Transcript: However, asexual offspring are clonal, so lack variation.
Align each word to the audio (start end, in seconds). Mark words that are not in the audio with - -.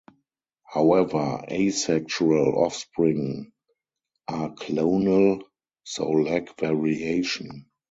However, 0.65 1.43
asexual 1.47 2.57
offspring 2.57 3.51
are 4.27 4.49
clonal, 4.55 5.43
so 5.83 6.09
lack 6.09 6.59
variation. 6.59 7.67